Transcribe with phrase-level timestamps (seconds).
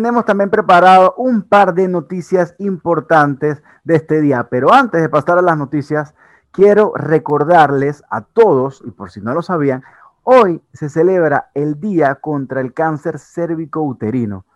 [0.00, 4.48] tenemos también preparado un par de noticias importantes de este día.
[4.50, 6.14] Pero antes de pasar a las noticias,
[6.52, 9.82] quiero recordarles a todos, y por si no lo sabían,
[10.22, 14.46] hoy se celebra el Día contra el Cáncer Cérvico Uterino.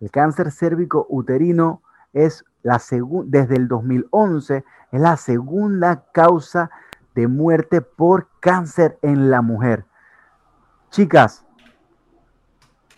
[0.00, 1.82] El cáncer cérvico uterino
[2.14, 2.80] es la
[3.26, 6.70] desde el 2011 es la segunda causa
[7.14, 9.84] de muerte por cáncer en la mujer.
[10.90, 11.44] Chicas,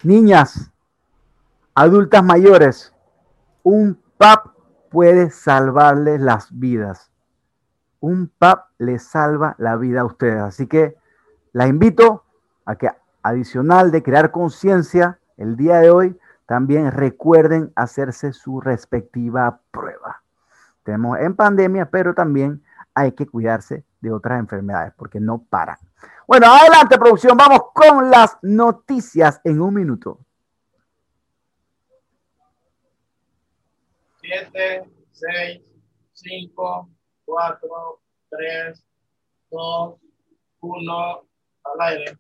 [0.04, 0.70] niñas,
[1.76, 2.94] adultas mayores,
[3.62, 4.46] un PAP
[4.90, 7.12] puede salvarles las vidas.
[8.00, 10.40] Un PAP les salva la vida a ustedes.
[10.40, 10.96] Así que
[11.52, 12.24] la invito
[12.64, 12.90] a que,
[13.22, 20.22] adicional de crear conciencia, el día de hoy también recuerden hacerse su respectiva prueba.
[20.82, 22.62] Tenemos en pandemia, pero también
[22.94, 25.76] hay que cuidarse de otras enfermedades porque no paran.
[26.26, 30.25] Bueno, adelante producción, vamos con las noticias en un minuto.
[34.26, 35.62] 7, 6,
[36.12, 36.90] 5,
[37.24, 37.68] 4,
[38.30, 38.86] 3,
[39.50, 39.94] 2,
[40.60, 40.92] 1,
[41.64, 42.18] al aire.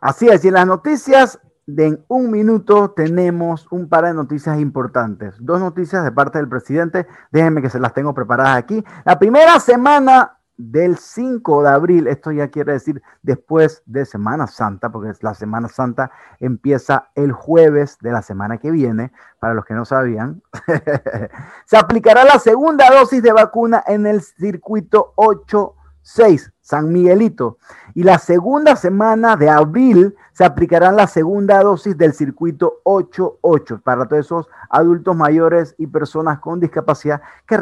[0.00, 4.58] Así es, y en las noticias de en un minuto tenemos un par de noticias
[4.60, 5.34] importantes.
[5.40, 7.06] Dos noticias de parte del presidente.
[7.30, 8.84] Déjenme que se las tengo preparadas aquí.
[9.04, 14.90] La primera semana del 5 de abril, esto ya quiere decir después de Semana Santa,
[14.90, 19.74] porque la Semana Santa empieza el jueves de la semana que viene, para los que
[19.74, 20.42] no sabían,
[21.66, 27.58] se aplicará la segunda dosis de vacuna en el circuito 8-6, San Miguelito,
[27.94, 34.06] y la segunda semana de abril se aplicará la segunda dosis del circuito 8-8 para
[34.06, 37.56] todos esos adultos mayores y personas con discapacidad que,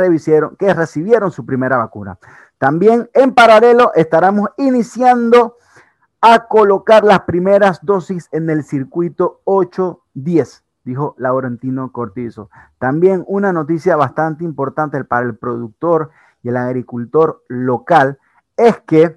[0.59, 2.19] que recibieron su primera vacuna.
[2.62, 5.56] También en paralelo estaremos iniciando
[6.20, 12.50] a colocar las primeras dosis en el circuito 810, dijo Laurentino Cortizo.
[12.78, 16.10] También una noticia bastante importante para el productor
[16.44, 18.20] y el agricultor local
[18.56, 19.16] es que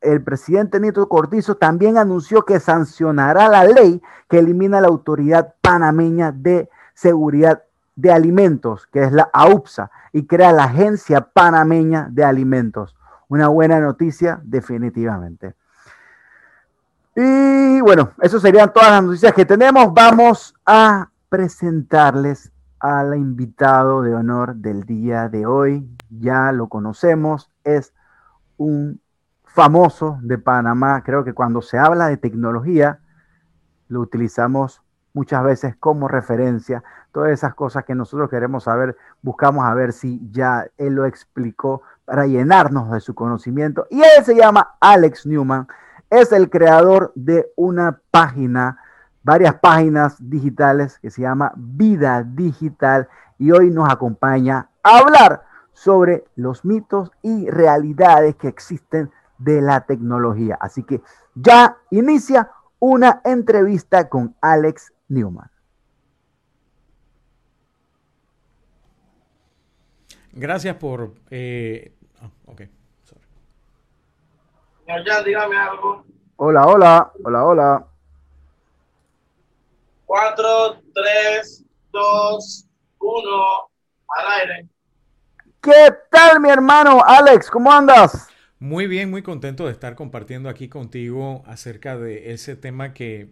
[0.00, 6.32] el presidente Nito Cortizo también anunció que sancionará la ley que elimina la Autoridad Panameña
[6.32, 7.62] de Seguridad
[7.96, 12.96] de Alimentos, que es la AUPSA, y crea la Agencia Panameña de Alimentos.
[13.28, 15.54] Una buena noticia, definitivamente.
[17.16, 19.94] Y bueno, eso serían todas las noticias que tenemos.
[19.94, 25.88] Vamos a presentarles al invitado de honor del día de hoy.
[26.10, 27.94] Ya lo conocemos, es
[28.56, 29.00] un
[29.44, 31.02] famoso de Panamá.
[31.02, 33.00] Creo que cuando se habla de tecnología,
[33.88, 34.83] lo utilizamos
[35.14, 36.82] muchas veces como referencia
[37.12, 41.82] todas esas cosas que nosotros queremos saber, buscamos a ver si ya él lo explicó
[42.04, 43.86] para llenarnos de su conocimiento.
[43.88, 45.68] Y él se llama Alex Newman,
[46.10, 48.78] es el creador de una página,
[49.22, 53.08] varias páginas digitales que se llama Vida Digital
[53.38, 59.82] y hoy nos acompaña a hablar sobre los mitos y realidades que existen de la
[59.82, 60.56] tecnología.
[60.60, 61.02] Así que
[61.34, 65.50] ya inicia una entrevista con Alex Newman.
[70.32, 71.14] Gracias por...
[71.30, 72.62] Eh, oh, ok,
[74.86, 76.04] Ya, dígame algo.
[76.36, 77.86] Hola, hola, hola, hola.
[80.06, 83.70] 4, 3, 2, 1,
[84.08, 84.68] al aire.
[85.60, 87.50] ¿Qué tal, mi hermano Alex?
[87.50, 88.28] ¿Cómo andas?
[88.58, 93.30] Muy bien, muy contento de estar compartiendo aquí contigo acerca de ese tema que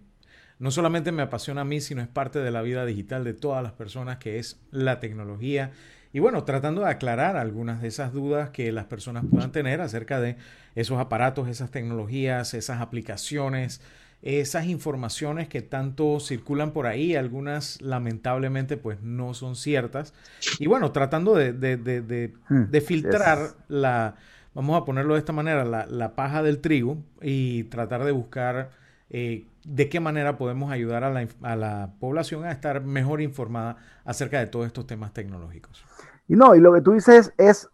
[0.62, 3.62] no solamente me apasiona a mí, sino es parte de la vida digital de todas
[3.62, 5.72] las personas, que es la tecnología
[6.12, 10.20] y bueno, tratando de aclarar algunas de esas dudas que las personas puedan tener acerca
[10.20, 10.36] de
[10.74, 13.80] esos aparatos, esas tecnologías, esas aplicaciones,
[14.20, 20.12] esas informaciones que tanto circulan por ahí, algunas lamentablemente pues no son ciertas.
[20.58, 24.16] Y bueno, tratando de, de, de, hmm, filtrar la,
[24.54, 28.70] vamos a ponerlo de esta manera, la, la, paja del trigo y tratar de buscar
[29.08, 33.76] eh, de qué manera podemos ayudar a la, a la población a estar mejor informada
[34.04, 35.84] acerca de todos estos temas tecnológicos.
[36.28, 37.68] Y no, y lo que tú dices es,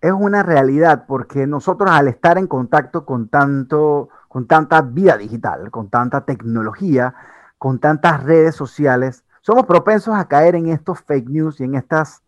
[0.00, 5.70] es una realidad, porque nosotros al estar en contacto con tanto, con tanta vida digital,
[5.70, 7.14] con tanta tecnología,
[7.58, 12.22] con tantas redes sociales, somos propensos a caer en estos fake news y en estas,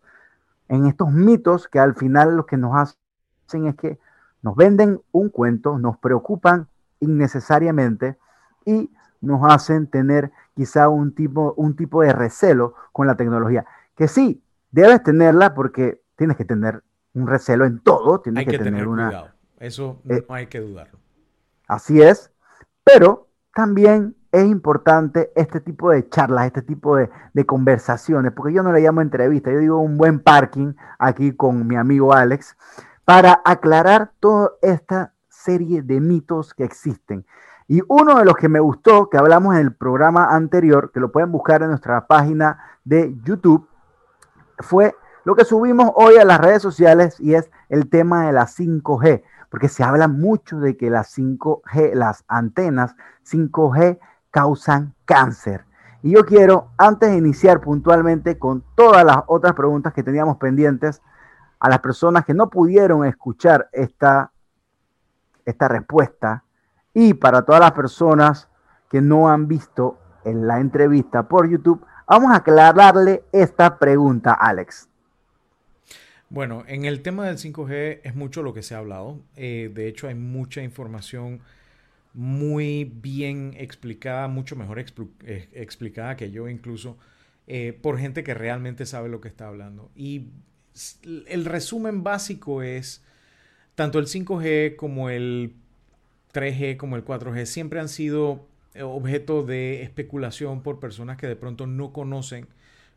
[0.67, 3.99] en estos mitos que al final lo que nos hacen es que
[4.41, 6.67] nos venden un cuento, nos preocupan
[7.01, 8.17] innecesariamente
[8.69, 13.65] y nos hacen tener quizá un tipo, un tipo de recelo con la tecnología.
[13.95, 16.83] Que sí, debes tenerla porque tienes que tener
[17.13, 19.07] un recelo en todo, tienes hay que, tener, una...
[19.07, 19.29] Cuidado.
[19.59, 20.99] Eso no eh, hay que dudarlo.
[21.67, 22.31] Así es,
[22.83, 28.63] pero también es importante este tipo de charlas, este tipo de, de, conversaciones, porque yo
[28.63, 32.55] no le llamo entrevista, yo digo un buen parking aquí con mi amigo Alex,
[33.05, 37.25] para aclarar toda esta serie de mitos que existen.
[37.69, 41.11] Y uno de los que me gustó, que hablamos en el programa anterior, que lo
[41.11, 43.69] pueden buscar en nuestra página de YouTube,
[44.57, 48.47] fue lo que subimos hoy a las redes sociales y es el tema de la
[48.47, 49.21] 5G,
[49.51, 53.99] porque se habla mucho de que las 5G, las antenas 5G
[54.31, 55.65] causan cáncer.
[56.01, 61.03] Y yo quiero, antes de iniciar puntualmente con todas las otras preguntas que teníamos pendientes,
[61.59, 64.31] a las personas que no pudieron escuchar esta,
[65.45, 66.45] esta respuesta
[66.99, 68.49] y para todas las personas
[68.91, 74.89] que no han visto en la entrevista por YouTube, vamos a aclararle esta pregunta, Alex.
[76.29, 79.21] Bueno, en el tema del 5G es mucho lo que se ha hablado.
[79.37, 81.39] Eh, de hecho, hay mucha información
[82.13, 86.97] muy bien explicada, mucho mejor eh, explicada que yo incluso,
[87.47, 89.89] eh, por gente que realmente sabe lo que está hablando.
[89.95, 90.31] Y
[91.27, 93.05] el resumen básico es,
[93.75, 95.55] tanto el 5G como el
[96.33, 101.35] 3G, como el 4G, siempre han sido eh, objeto de especulación por personas que de
[101.35, 102.47] pronto no conocen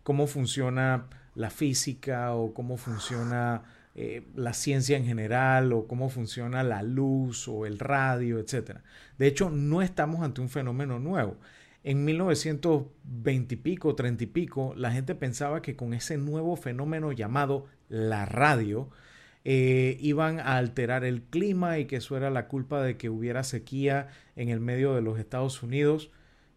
[0.03, 3.63] cómo funciona la física o cómo funciona
[3.95, 8.79] eh, la ciencia en general o cómo funciona la luz o el radio, etc.
[9.19, 11.37] De hecho, no estamos ante un fenómeno nuevo.
[11.85, 17.13] En 1920 y pico, 30 y pico, la gente pensaba que con ese nuevo fenómeno
[17.13, 18.89] llamado la radio,
[19.45, 23.43] eh, iban a alterar el clima y que eso era la culpa de que hubiera
[23.43, 26.11] sequía en el medio de los Estados Unidos.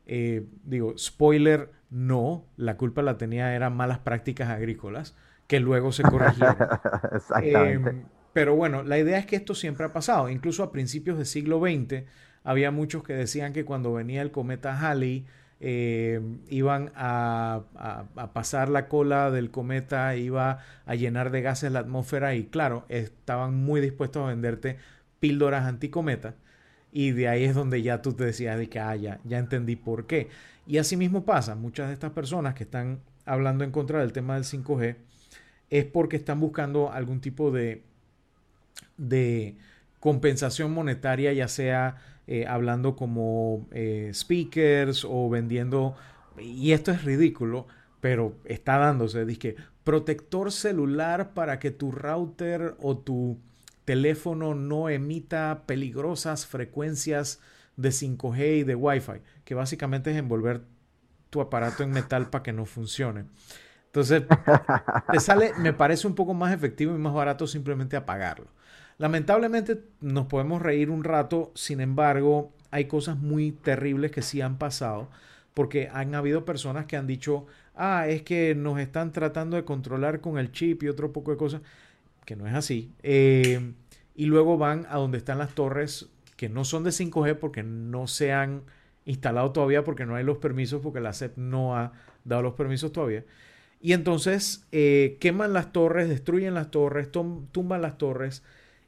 [0.06, 5.16] Eh, digo, spoiler, no, la culpa la tenía eran malas prácticas agrícolas
[5.48, 6.58] que luego se corrigieron.
[7.12, 7.90] Exactamente.
[7.90, 8.04] Em,
[8.34, 10.30] pero bueno, la idea es que esto siempre ha pasado.
[10.30, 12.04] Incluso a principios del siglo XX
[12.44, 15.26] había muchos que decían que cuando venía el cometa Halley
[15.60, 17.64] eh, iban a,
[18.34, 23.56] pasar la cola del cometa, iba a llenar de gases la atmósfera y claro, estaban
[23.56, 24.78] muy dispuestos a venderte
[25.20, 26.36] píldoras anticometa
[26.92, 29.76] y de ahí es donde ya tú te decías de que, ah, ya, ya entendí
[29.76, 30.30] por qué.
[30.68, 34.36] Y así mismo pasa, muchas de estas personas que están hablando en contra del tema
[34.36, 34.96] del 5G
[35.70, 37.84] es porque están buscando algún tipo de,
[38.98, 39.58] de
[40.00, 45.96] compensación monetaria, ya sea eh, hablando como eh, speakers o vendiendo,
[46.38, 47.68] y esto es ridículo,
[48.02, 53.40] pero está dándose, dice, protector celular para que tu router o tu
[53.86, 57.40] teléfono no emita peligrosas frecuencias
[57.78, 60.62] de 5G y de Wi-Fi, que básicamente es envolver
[61.30, 63.26] tu aparato en metal para que no funcione.
[63.88, 64.24] Entonces,
[65.12, 68.48] te sale, me parece un poco más efectivo y más barato simplemente apagarlo.
[68.98, 74.58] Lamentablemente nos podemos reír un rato, sin embargo, hay cosas muy terribles que sí han
[74.58, 75.10] pasado,
[75.54, 77.46] porque han habido personas que han dicho,
[77.76, 81.38] ah, es que nos están tratando de controlar con el chip y otro poco de
[81.38, 81.62] cosas,
[82.26, 82.92] que no es así.
[83.04, 83.74] Eh,
[84.16, 88.08] y luego van a donde están las torres que no son de 5G porque no
[88.08, 88.64] se han
[89.06, 91.94] instalado todavía, porque no hay los permisos, porque la SEP no ha
[92.24, 93.24] dado los permisos todavía.
[93.82, 98.44] Y entonces eh, queman las torres, destruyen las torres, tumban las torres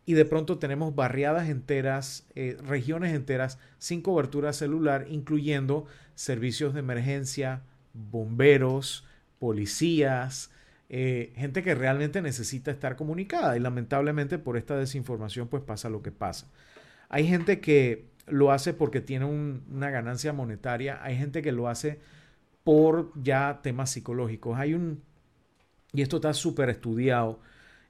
[0.08, 6.80] y de pronto tenemos barriadas enteras, eh, regiones enteras sin cobertura celular, incluyendo servicios de
[6.80, 7.64] emergencia,
[7.94, 9.06] bomberos,
[9.38, 10.50] policías,
[10.88, 16.02] eh, gente que realmente necesita estar comunicada y lamentablemente por esta desinformación pues pasa lo
[16.02, 16.48] que pasa.
[17.10, 22.00] Hay gente que lo hace porque tiene una ganancia monetaria, hay gente que lo hace
[22.64, 24.58] por ya temas psicológicos.
[24.58, 25.04] Hay un,
[25.92, 27.42] y esto está súper estudiado,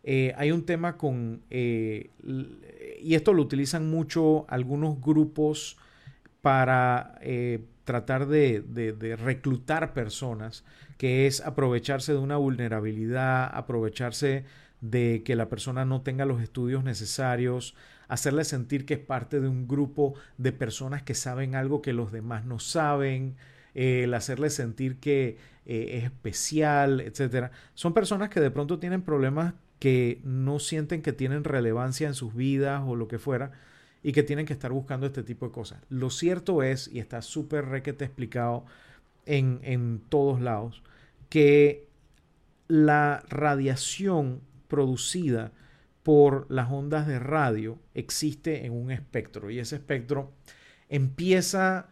[0.10, 2.12] eh, hay un tema con, eh,
[3.02, 5.76] y esto lo utilizan mucho algunos grupos
[6.40, 10.64] para eh, tratar de, de, reclutar personas,
[10.98, 14.46] que es aprovecharse de una vulnerabilidad, aprovecharse
[14.80, 17.76] de que la persona no tenga los estudios necesarios,
[18.08, 22.14] hacerle sentir que es parte de un grupo de personas que saben algo que los
[22.14, 23.36] demás no saben,
[23.74, 27.52] el hacerle sentir que es especial, etcétera.
[27.74, 32.36] Son personas que de pronto tienen problemas que no sienten que tienen relevancia en sus
[32.36, 33.52] vidas o lo que fuera
[34.04, 35.82] y que tienen que estar buscando este tipo de cosas.
[35.90, 38.66] Lo cierto es, y está súper requete explicado
[39.26, 40.84] en, en todos lados,
[41.30, 41.88] que
[42.68, 45.52] la radiación producida
[46.04, 50.32] por las ondas de radio existe en un espectro y ese espectro
[50.90, 51.90] empieza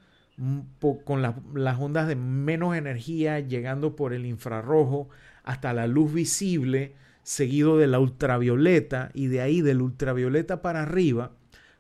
[1.04, 5.10] con las ondas de menos energía llegando por el infrarrojo
[5.44, 11.32] hasta la luz visible seguido de la ultravioleta y de ahí del ultravioleta para arriba,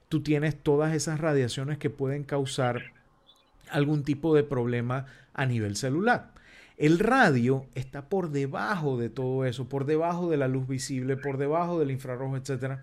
[0.09, 2.93] tú tienes todas esas radiaciones que pueden causar
[3.69, 6.33] algún tipo de problema a nivel celular.
[6.77, 11.37] El radio está por debajo de todo eso, por debajo de la luz visible, por
[11.37, 12.79] debajo del infrarrojo, etc.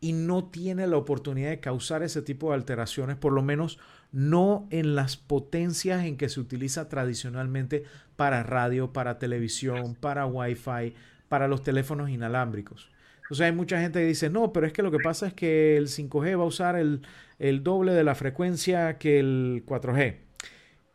[0.00, 3.78] Y no tiene la oportunidad de causar ese tipo de alteraciones, por lo menos
[4.12, 7.84] no en las potencias en que se utiliza tradicionalmente
[8.14, 10.94] para radio, para televisión, para Wi-Fi,
[11.34, 12.88] para los teléfonos inalámbricos.
[13.22, 15.76] Entonces hay mucha gente que dice, no, pero es que lo que pasa es que
[15.76, 17.02] el 5G va a usar el,
[17.40, 20.14] el doble de la frecuencia que el 4G.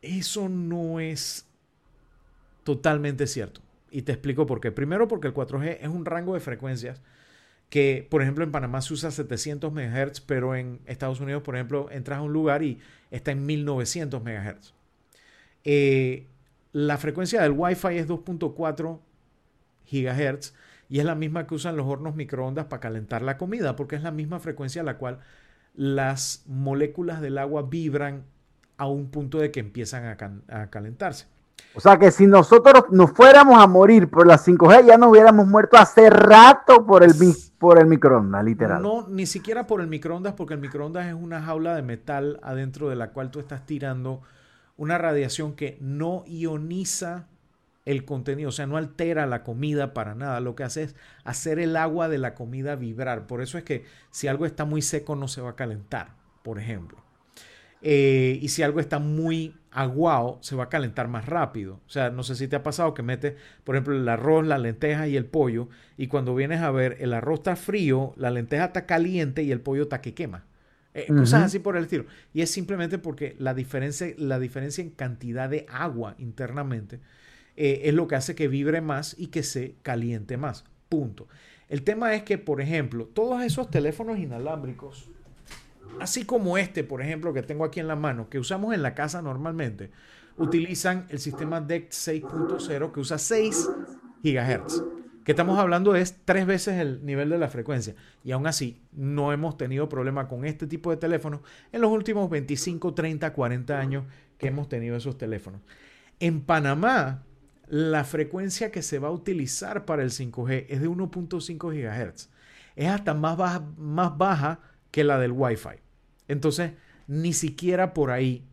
[0.01, 1.45] Eso no es
[2.63, 3.59] totalmente cierto.
[3.91, 4.71] Y te explico por qué.
[4.71, 7.01] Primero porque el 4G es un rango de frecuencias
[7.69, 11.89] que, por ejemplo, en Panamá se usa 700 MHz, pero en Estados Unidos, por ejemplo,
[11.91, 12.79] entras a un lugar y
[13.11, 14.73] está en 1900 MHz.
[15.65, 16.27] Eh,
[16.71, 18.99] la frecuencia del Wi-Fi es 2.4
[19.89, 20.53] GHz
[20.89, 24.03] y es la misma que usan los hornos microondas para calentar la comida, porque es
[24.03, 25.19] la misma frecuencia a la cual
[25.75, 28.23] las moléculas del agua vibran
[28.77, 30.05] a un punto de que empiezan
[30.47, 31.27] a calentarse.
[31.75, 35.47] O sea que si nosotros nos fuéramos a morir por las 5G, ya nos hubiéramos
[35.47, 37.13] muerto hace rato por el,
[37.57, 38.81] por el microondas, literal.
[38.81, 42.89] No, ni siquiera por el microondas, porque el microondas es una jaula de metal adentro
[42.89, 44.21] de la cual tú estás tirando
[44.77, 47.27] una radiación que no ioniza
[47.89, 50.39] el contenido, o sea, no altera la comida para nada.
[50.41, 53.25] Lo que hace es hacer el agua de la comida vibrar.
[53.25, 56.59] Por eso es que si algo está muy seco no se va a calentar, por
[56.59, 57.03] ejemplo.
[57.81, 61.81] Eh, y si algo está muy aguado, se va a calentar más rápido.
[61.87, 64.59] O sea, no sé si te ha pasado que metes, por ejemplo, el arroz, la
[64.59, 68.65] lenteja y el pollo, y cuando vienes a ver, el arroz está frío, la lenteja
[68.65, 70.45] está caliente y el pollo está que quema.
[70.93, 72.05] Eh, cosas así por el estilo.
[72.33, 76.99] Y es simplemente porque la diferencia, la diferencia en cantidad de agua internamente
[77.59, 80.65] eh, es lo que hace que vibre más y que se caliente más.
[80.89, 81.27] Punto.
[81.67, 85.11] El tema es que, por ejemplo, todos esos teléfonos inalámbricos
[85.99, 88.93] así como este, por ejemplo, que tengo aquí en la mano, que usamos en la
[88.93, 89.91] casa normalmente,
[90.37, 93.69] utilizan el sistema DECT 6.0 que usa 6
[94.23, 94.83] GHz.
[95.23, 97.93] Que estamos hablando es tres veces el nivel de la frecuencia.
[98.23, 102.29] Y aún así, no hemos tenido problema con este tipo de teléfonos en los últimos
[102.29, 104.05] 25, 30, 40 años
[104.37, 105.61] que hemos tenido esos teléfonos.
[106.19, 107.23] En Panamá,
[107.69, 112.29] la frecuencia que se va a utilizar para el 5G es de 1.5 GHz.
[112.75, 114.59] Es hasta más baja, más baja
[114.89, 115.77] que la del Wi-Fi.
[116.27, 116.71] Entonces,
[117.07, 118.43] ni siquiera por ahí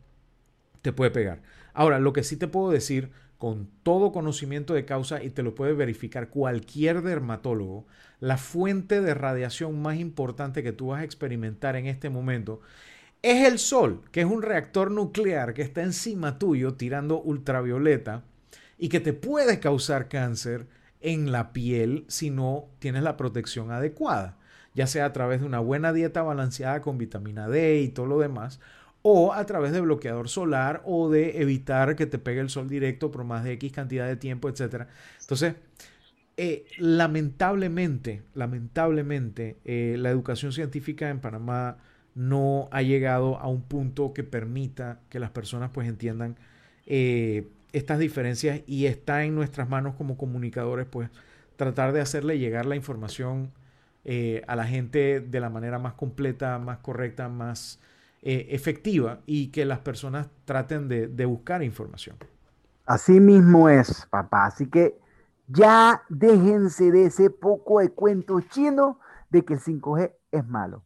[0.82, 1.42] te puede pegar.
[1.72, 5.54] Ahora, lo que sí te puedo decir con todo conocimiento de causa y te lo
[5.54, 7.86] puede verificar cualquier dermatólogo,
[8.20, 12.60] la fuente de radiación más importante que tú vas a experimentar en este momento
[13.22, 18.24] es el sol, que es un reactor nuclear que está encima tuyo tirando ultravioleta
[18.78, 20.66] y que te puede causar cáncer
[21.00, 24.36] en la piel si no tienes la protección adecuada
[24.76, 28.18] ya sea a través de una buena dieta balanceada con vitamina D y todo lo
[28.18, 28.60] demás,
[29.00, 33.10] o a través de bloqueador solar o de evitar que te pegue el sol directo
[33.10, 34.86] por más de X cantidad de tiempo, etc.
[35.20, 35.54] Entonces,
[36.36, 41.78] eh, lamentablemente, lamentablemente, eh, la educación científica en Panamá
[42.14, 46.36] no ha llegado a un punto que permita que las personas pues entiendan
[46.84, 51.10] eh, estas diferencias y está en nuestras manos como comunicadores pues
[51.56, 53.52] tratar de hacerle llegar la información
[54.04, 57.78] eh, a la gente de la manera más completa, más correcta, más
[58.22, 62.16] eh, efectiva y que las personas traten de, buscar información.
[62.86, 64.46] Así mismo es, papá.
[64.46, 64.98] Así que
[65.46, 70.82] ya déjense de ese poco de cuento chino de que el 5G es malo.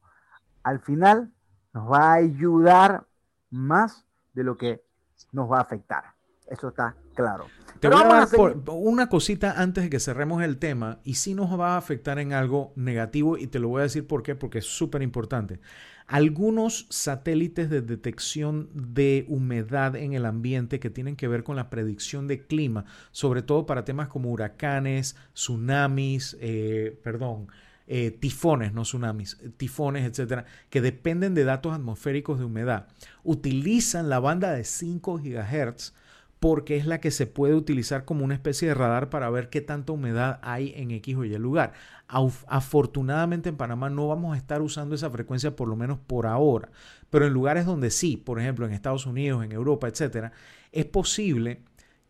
[0.65, 1.33] Al final
[1.73, 3.07] nos va a ayudar
[3.49, 4.05] más
[4.35, 4.83] de lo que
[5.31, 6.20] nos va a afectar.
[6.51, 7.47] Eso está claro.
[7.79, 8.29] Te voy a dar
[8.67, 12.35] una cosita antes de que cerremos el tema y si nos va a afectar en
[12.35, 15.61] algo negativo y te lo voy a decir por qué, porque es súper importante.
[16.07, 21.71] Algunos satélites de detección de humedad en el ambiente que tienen que ver con la
[21.71, 27.47] predicción de clima, sobre todo para temas como huracanes, tsunamis, eh, perdón,
[27.87, 32.89] eh, tifones, no tsunamis, tifones, etcétera, que dependen de datos atmosféricos de humedad,
[33.23, 35.95] utilizan la banda de 5 GHz
[36.41, 39.61] porque es la que se puede utilizar como una especie de radar para ver qué
[39.61, 41.75] tanta humedad hay en X o Y lugar.
[42.09, 46.71] Afortunadamente en Panamá no vamos a estar usando esa frecuencia por lo menos por ahora,
[47.11, 50.33] pero en lugares donde sí, por ejemplo en Estados Unidos, en Europa, etcétera,
[50.73, 51.63] es posible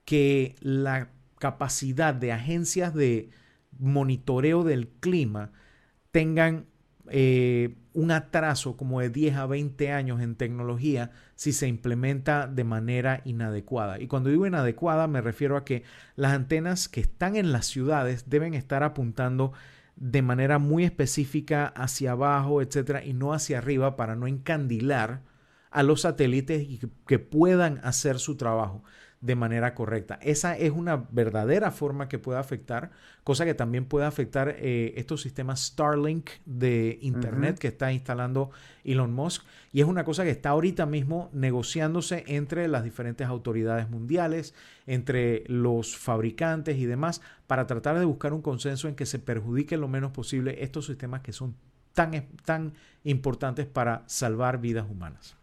[0.05, 3.31] que la capacidad de agencias de
[3.79, 5.51] monitoreo del clima
[6.13, 6.67] tengan
[7.11, 12.65] eh, un atraso como de 10 a 20 años en tecnología si se implementa de
[12.65, 14.01] manera inadecuada.
[14.01, 15.83] Y cuando digo inadecuada me refiero a que
[16.15, 19.53] las antenas que están en las ciudades deben estar apuntando
[19.97, 25.23] de manera muy específica hacia abajo, etcétera, y no hacia arriba para no encandilar
[25.71, 28.83] a los satélites y que puedan hacer su trabajo
[29.21, 30.19] de manera correcta.
[30.23, 32.91] Esa es una verdadera forma que puede afectar,
[33.23, 38.51] cosa que también puede afectar eh, estos sistemas Starlink de Internet que está instalando
[38.83, 39.45] Elon Musk.
[39.73, 44.55] Y es una cosa que está ahorita mismo negociándose entre las diferentes autoridades mundiales,
[44.87, 49.77] entre los fabricantes y demás, para tratar de buscar un consenso en que se perjudique
[49.77, 51.55] lo menos posible estos sistemas que son
[51.93, 52.73] tan, tan
[53.05, 55.40] importantes para salvar vidas humanas.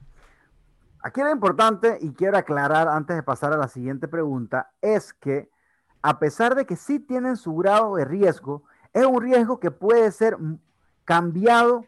[1.01, 5.50] Aquí lo importante, y quiero aclarar antes de pasar a la siguiente pregunta, es que
[6.01, 8.63] a pesar de que sí tienen su grado de riesgo,
[8.94, 10.38] es un riesgo que puede ser
[11.06, 11.86] cambiado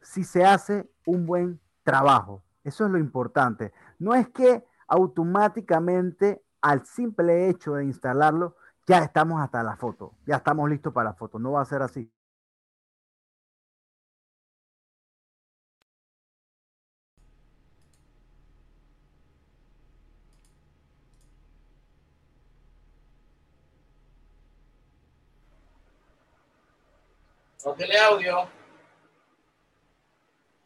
[0.00, 2.42] si se hace un buen trabajo.
[2.64, 3.72] Eso es lo importante.
[3.98, 10.36] No es que automáticamente al simple hecho de instalarlo ya estamos hasta la foto, ya
[10.36, 11.38] estamos listos para la foto.
[11.38, 12.10] No va a ser así.
[27.86, 28.48] Audio.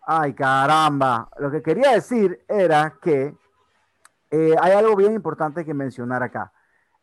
[0.05, 1.29] Ay, caramba.
[1.39, 3.37] Lo que quería decir era que
[4.31, 6.53] eh, hay algo bien importante que mencionar acá.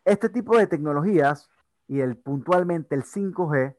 [0.04, 1.50] Este tipo de tecnologías
[1.88, 3.76] y el puntualmente el 5G,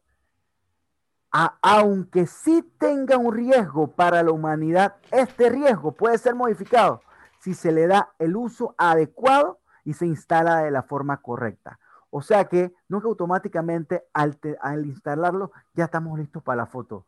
[1.62, 7.02] aunque sí tenga un riesgo para la humanidad, este riesgo puede ser modificado
[7.38, 11.78] si se le da el uso adecuado y se instala de la forma correcta.
[12.10, 14.36] O sea que no que automáticamente al,
[14.84, 17.06] instalarlo ya estamos listos para la foto.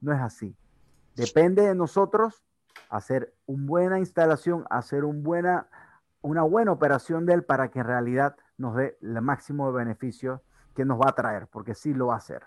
[0.00, 0.56] No es así.
[1.16, 2.44] Depende de nosotros
[2.90, 5.66] hacer una buena instalación, hacer una
[6.42, 10.42] buena operación de él para que en realidad nos dé el máximo de beneficio
[10.74, 12.42] que nos va a traer, porque sí lo va a hacer.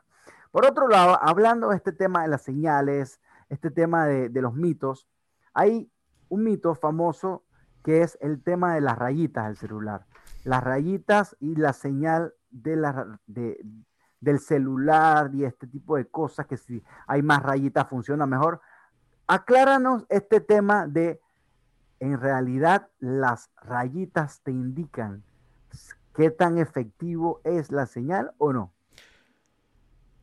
[0.51, 5.07] Por otro lado, hablando de este tema de las señales, este tema de los mitos,
[5.53, 5.89] hay
[6.29, 7.43] un mito famoso
[7.87, 10.05] que es el tema de las rayitas del celular
[10.47, 13.63] las rayitas y la señal de la, de,
[14.21, 18.61] del celular y este tipo de cosas, que si hay más rayitas funciona mejor.
[19.27, 21.19] Acláranos este tema de,
[21.99, 25.23] en realidad, las rayitas te indican
[26.15, 28.71] qué tan efectivo es la señal o no.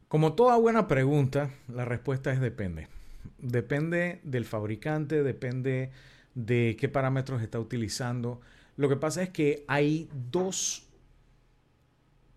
[0.08, 2.88] Como toda buena pregunta, la respuesta es depende.
[3.38, 5.92] Depende del fabricante, depende
[6.34, 8.40] de qué parámetros está utilizando.
[8.76, 10.86] Lo que pasa es que hay dos,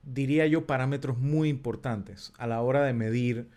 [0.04, 3.50] diría yo, parámetros muy importantes a la hora de medir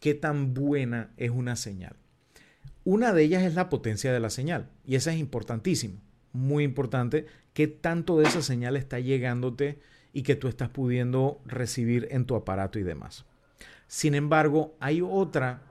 [0.00, 1.96] qué tan buena es una señal.
[2.84, 6.00] Una de ellas es la potencia de la señal y esa es importantísimo,
[6.32, 9.78] muy importante, qué tanto de esa señal está llegándote
[10.12, 13.24] y que tú estás pudiendo recibir en tu aparato y demás.
[13.86, 15.62] Sin embargo, hay otra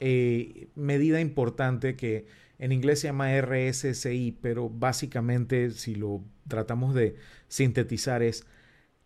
[0.00, 2.26] eh, medida importante que
[2.58, 7.16] en inglés se llama RSSI, pero básicamente si lo tratamos de
[7.48, 8.46] sintetizar es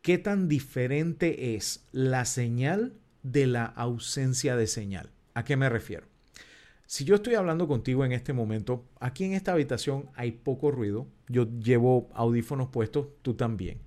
[0.00, 5.10] qué tan diferente es la señal de la ausencia de señal.
[5.34, 6.06] ¿A qué me refiero?
[6.86, 11.06] Si yo estoy hablando contigo en este momento, aquí en esta habitación hay poco ruido,
[11.28, 13.80] yo llevo audífonos puestos, tú también.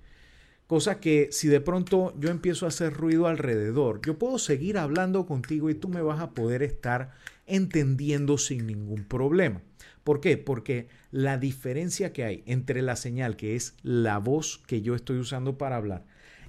[0.67, 5.27] Cosa que si de pronto yo empiezo a hacer ruido alrededor, yo puedo seguir hablando
[5.27, 7.11] contigo y tú me vas a poder estar
[7.45, 9.61] entendiendo sin ningún problema.
[10.03, 10.37] ¿Por qué?
[10.37, 15.17] Porque la diferencia que hay entre la señal, que es la voz que yo estoy
[15.17, 16.05] usando para hablar,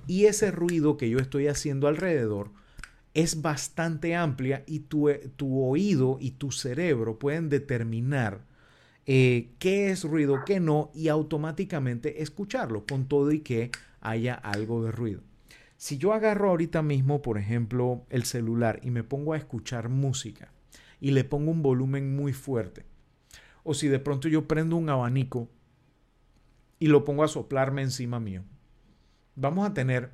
[0.06, 2.52] y ese ruido que yo estoy haciendo alrededor,
[3.14, 8.44] es bastante amplia y tu, tu oído y tu cerebro pueden determinar
[9.06, 13.70] eh, qué es ruido, qué no, y automáticamente escucharlo, con todo y que
[14.02, 15.22] haya algo de ruido.
[15.78, 20.52] Si yo agarro ahorita mismo, por ejemplo, el celular y me pongo a escuchar música
[21.00, 22.85] y le pongo un volumen muy fuerte,
[23.64, 25.48] o si de pronto yo prendo un abanico
[26.78, 28.44] y lo pongo a soplarme encima mío,
[29.35, 30.11] vamos a tener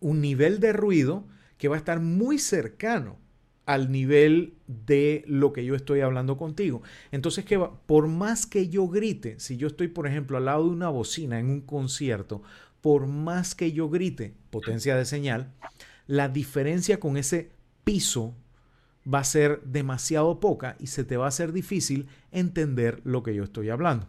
[0.00, 1.26] un nivel de ruido
[1.58, 3.18] que va a estar muy cercano
[3.66, 6.82] al nivel de lo que yo estoy hablando contigo.
[7.12, 10.70] Entonces, que por más que yo grite, si yo estoy, por ejemplo, al lado de
[10.70, 12.42] una bocina en un concierto,
[12.80, 15.52] por más que yo grite, potencia de señal,
[16.08, 17.52] la diferencia con ese
[17.84, 18.34] piso
[19.12, 23.34] va a ser demasiado poca y se te va a hacer difícil entender lo que
[23.34, 24.06] yo estoy hablando.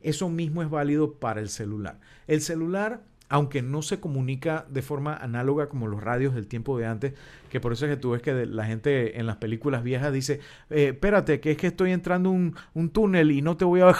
[0.00, 1.98] Eso mismo es válido para el celular.
[2.26, 6.86] El celular, aunque no se comunica de forma análoga como los radios del tiempo de
[6.86, 7.14] antes,
[7.50, 10.40] que por eso es que tú ves que la gente en las películas viejas dice,
[10.70, 13.94] eh, espérate, que es que estoy entrando un, un túnel y no te voy a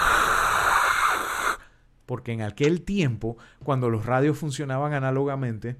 [2.06, 5.76] porque en aquel tiempo, cuando los radios funcionaban análogamente,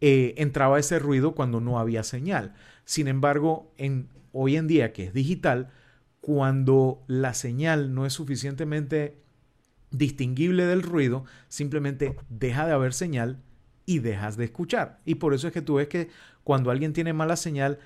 [0.00, 2.54] eh, entraba ese ruido cuando no había señal.
[2.84, 5.70] Sin embargo, en, hoy en día que es digital,
[6.20, 9.18] cuando la señal no es suficientemente
[9.90, 13.38] distinguible del ruido, simplemente deja de haber señal
[13.86, 15.00] y dejas de escuchar.
[15.04, 16.08] Y por eso es que tú ves que
[16.42, 17.78] cuando alguien tiene mala señal,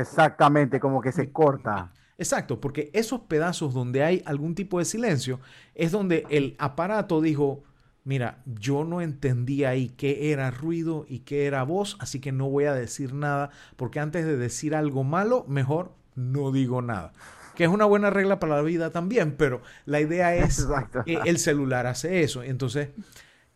[0.00, 1.92] Exactamente, como que se corta.
[2.16, 5.40] Exacto, porque esos pedazos donde hay algún tipo de silencio
[5.74, 7.64] es donde el aparato dijo,
[8.04, 12.48] mira, yo no entendía ahí qué era ruido y qué era voz, así que no
[12.48, 17.12] voy a decir nada, porque antes de decir algo malo, mejor no digo nada.
[17.56, 20.66] Que es una buena regla para la vida también, pero la idea es
[21.04, 22.42] que el celular hace eso.
[22.42, 22.90] Entonces,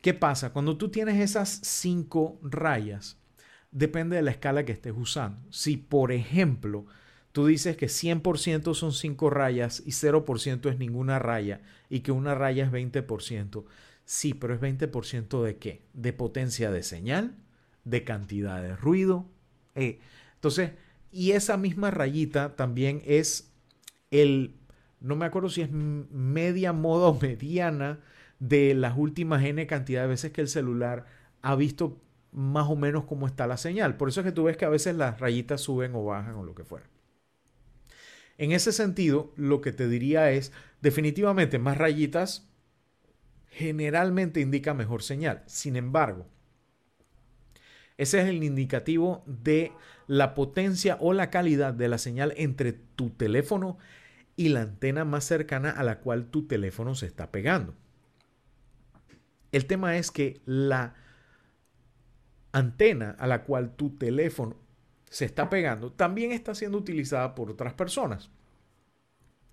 [0.01, 0.53] ¿qué pasa?
[0.53, 3.19] Cuando tú tienes esas cinco rayas,
[3.71, 5.43] depende de la escala que estés usando.
[5.51, 6.87] Si, por ejemplo,
[7.33, 12.35] tú dices que 100% son cinco rayas y 0% es ninguna raya y que una
[12.35, 13.65] raya es 20%,
[14.09, 15.83] Sí, pero es 20% de qué?
[15.93, 17.37] De potencia de señal,
[17.85, 19.27] de cantidad de ruido.
[19.75, 20.01] Eh,
[20.37, 20.71] entonces,
[21.13, 23.53] y esa misma rayita también es
[24.11, 24.55] el,
[25.01, 28.01] no me acuerdo si es media moda o mediana
[28.39, 31.05] de las últimas n cantidad de veces que el celular
[31.43, 32.01] ha visto
[32.33, 33.99] más o menos cómo está la señal.
[33.99, 36.45] Por eso es que tú ves que a veces las rayitas suben o bajan o
[36.45, 36.87] lo que fuera.
[38.39, 42.48] En ese sentido, lo que te diría es, definitivamente más rayitas
[43.51, 45.43] generalmente indica mejor señal.
[45.47, 46.27] Sin embargo,
[47.97, 49.73] ese es el indicativo de
[50.07, 53.79] la potencia o la calidad de la señal entre tu teléfono
[54.37, 57.75] y la antena más cercana a la cual tu teléfono se está pegando.
[59.51, 60.95] El tema es que la
[62.53, 64.57] antena a la cual tu teléfono
[65.11, 68.31] se está pegando también está siendo utilizada por otras personas.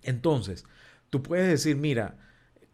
[0.02, 0.64] Entonces,
[1.10, 2.16] tú puedes decir, mira,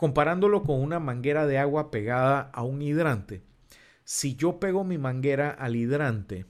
[0.02, 3.44] comparándolo con una manguera de agua pegada a un hidrante.
[4.02, 6.44] Si yo pego mi manguera al hidrante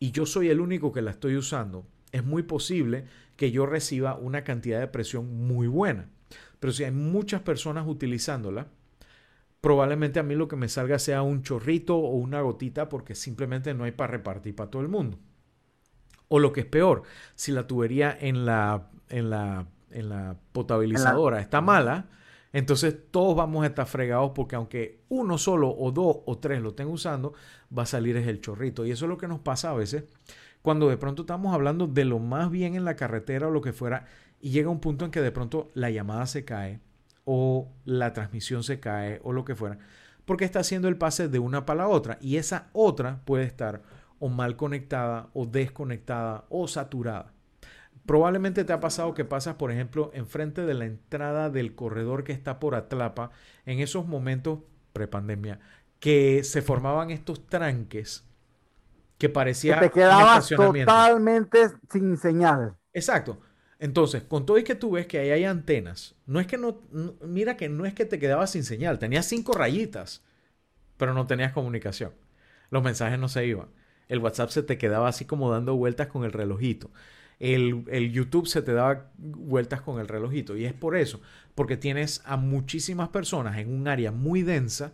[0.00, 3.04] y yo soy el único que la estoy usando, es muy posible
[3.36, 6.08] que yo reciba una cantidad de presión muy buena.
[6.58, 8.66] Pero si hay muchas personas utilizándola,
[9.60, 13.72] probablemente a mí lo que me salga sea un chorrito o una gotita porque simplemente
[13.72, 15.16] no hay para repartir para todo el mundo.
[16.26, 17.04] O lo que es peor,
[17.36, 22.08] si la tubería en la, en la, en la potabilizadora está mala,
[22.56, 26.70] entonces todos vamos a estar fregados porque aunque uno solo o dos o tres lo
[26.70, 27.34] estén usando,
[27.76, 28.86] va a salir es el chorrito.
[28.86, 30.04] Y eso es lo que nos pasa a veces
[30.62, 33.74] cuando de pronto estamos hablando de lo más bien en la carretera o lo que
[33.74, 34.06] fuera
[34.40, 36.80] y llega un punto en que de pronto la llamada se cae
[37.26, 39.78] o la transmisión se cae o lo que fuera
[40.24, 43.82] porque está haciendo el pase de una para la otra y esa otra puede estar
[44.18, 47.35] o mal conectada o desconectada o saturada.
[48.06, 52.32] Probablemente te ha pasado que pasas, por ejemplo, enfrente de la entrada del corredor que
[52.32, 53.30] está por Atlapa,
[53.64, 54.60] en esos momentos
[54.92, 55.60] prepandemia,
[55.98, 58.24] que se formaban estos tranques
[59.18, 62.76] que parecía que te quedabas totalmente sin señal.
[62.92, 63.40] Exacto.
[63.78, 66.80] Entonces, con todo y que tú ves que ahí hay antenas, no es que no,
[67.22, 70.22] mira que no es que te quedabas sin señal, tenías cinco rayitas,
[70.96, 72.12] pero no tenías comunicación.
[72.70, 73.68] Los mensajes no se iban.
[74.08, 76.90] El WhatsApp se te quedaba así como dando vueltas con el relojito
[77.38, 80.56] el, YouTube se te da vueltas con el relojito.
[80.56, 81.20] Y es por eso,
[81.54, 84.92] porque tienes a muchísimas personas en un área muy densa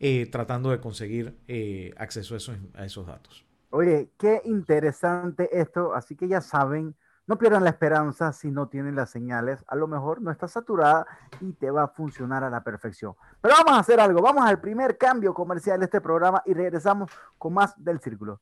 [0.00, 3.44] eh, tratando de conseguir eh, acceso a esos, a esos datos.
[3.70, 5.94] Oye, qué interesante esto.
[5.94, 6.94] Así que ya saben,
[7.26, 9.64] no pierdan la esperanza si no tienen las señales.
[9.68, 11.06] A lo mejor no está saturada
[11.40, 13.14] y te va a funcionar a la perfección.
[13.40, 14.22] Pero vamos a hacer algo.
[14.22, 18.40] Vamos al primer cambio comercial de este programa y regresamos con más del círculo.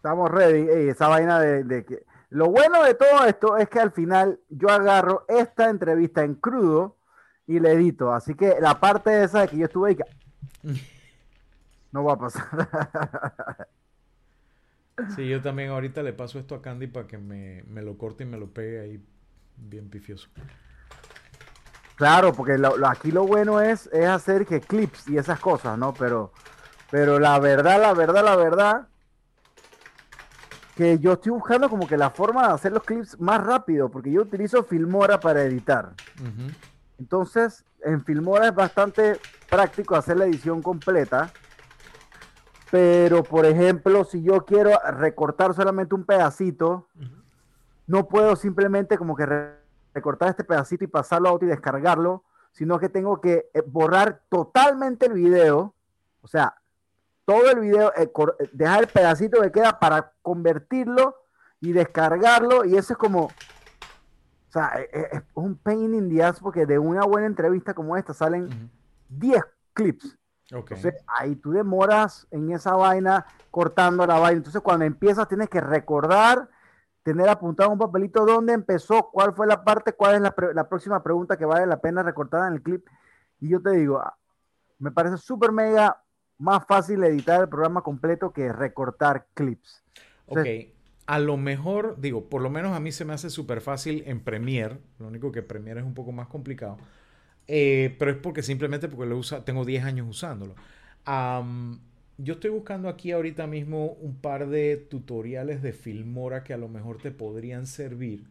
[0.00, 0.88] Estamos ready.
[0.88, 2.06] esa vaina de, que.
[2.30, 6.96] Lo bueno de todo esto es que al final yo agarro esta entrevista en crudo
[7.46, 8.10] y le edito.
[8.10, 9.98] Así que la parte esa de que yo estuve ahí.
[11.92, 13.66] No va a pasar.
[15.16, 18.26] sí, yo también ahorita le paso esto a Candy para que me, lo corte y
[18.28, 19.04] me lo pegue ahí
[19.56, 20.28] bien pifioso.
[21.96, 25.92] Claro, porque aquí lo bueno es, es hacer que clips y esas cosas, ¿no?
[25.92, 26.32] Pero,
[26.92, 28.89] pero la verdad, la verdad, la verdad
[30.80, 34.10] que yo estoy buscando como que la forma de hacer los clips más rápido, porque
[34.10, 35.92] yo utilizo Filmora para editar.
[36.98, 41.34] Entonces, en Filmora es bastante práctico hacer la edición completa.
[42.70, 46.88] Pero, por ejemplo, si yo quiero recortar solamente un pedacito,
[47.86, 49.52] no puedo simplemente como que
[49.92, 54.22] recortar este pedacito y pasarlo a otro y descargarlo, sino que tengo que eh, borrar
[54.30, 55.74] totalmente el video.
[56.22, 56.54] O sea,
[57.30, 61.14] todo el video, eh, eh, dejar el pedacito que queda para convertirlo
[61.60, 62.64] y descargarlo.
[62.64, 63.32] Y eso es como, O
[64.48, 67.96] sea, e, e, es, un pain in the ass porque de una buena entrevista como
[67.96, 68.68] esta salen
[69.10, 70.18] 10 clips.
[70.50, 74.38] Entonces ahí tú demoras en esa vaina cortando la vaina.
[74.38, 76.48] Entonces cuando empiezas tienes que recordar,
[77.04, 81.00] tener apuntado un papelito dónde empezó, cuál fue la parte, cuál es la, la próxima
[81.00, 82.84] pregunta que vale la pena recortar en el clip.
[83.38, 84.18] Y yo te digo, ah,
[84.80, 86.02] me parece súper mega
[86.40, 89.82] más fácil editar el programa completo que recortar clips.
[90.26, 90.46] ok,
[91.06, 94.20] a lo mejor, digo, por lo menos a mí se me hace súper fácil en
[94.20, 96.78] Premiere, lo único que Premiere es un poco más complicado,
[97.48, 100.54] eh, pero es porque simplemente porque lo usa, tengo 10 años usándolo.
[102.18, 106.68] yo estoy buscando aquí ahorita mismo un par de tutoriales de Filmora que a lo
[106.68, 108.24] mejor te podrían servir.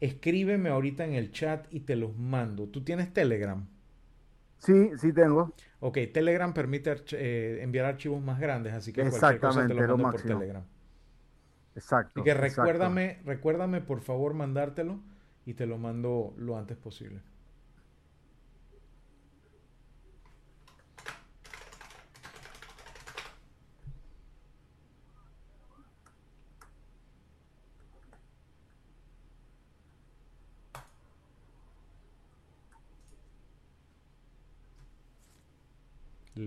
[0.00, 2.68] Escríbeme ahorita en el chat y te los mando.
[2.68, 3.66] ¿Tú tienes Telegram?
[4.58, 5.54] Sí, sí tengo.
[5.80, 10.10] Ok, Telegram permite eh, enviar archivos más grandes, así que cualquier cosa te lo mando
[10.12, 10.64] por Telegram.
[11.74, 12.20] Exacto.
[12.20, 15.00] Así que recuérdame, recuérdame por favor mandártelo
[15.44, 17.20] y te lo mando lo antes posible.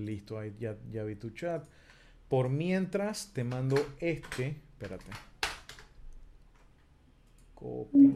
[0.08, 1.68] Listo, ahí ya, vi tu chat.
[2.30, 4.62] Por mientras te mando este.
[4.72, 5.06] Espérate.
[7.54, 8.16] Copy.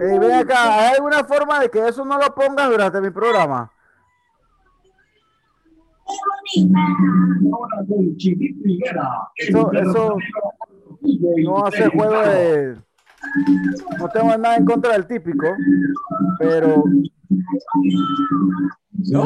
[0.00, 3.70] Hey, ven acá, ¿hay alguna forma de que eso no lo pongas durante mi programa?
[9.36, 10.16] Eso, eso
[11.44, 12.76] no hace juego de.
[13.98, 15.46] No tengo nada en contra del típico,
[16.38, 16.84] pero.
[19.10, 19.24] No,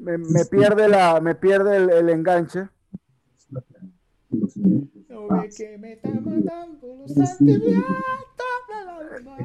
[0.00, 2.68] me, me, pierde la, me pierde el, el enganche.